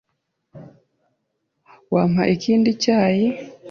[1.93, 3.27] Wampa ikindi cyayi?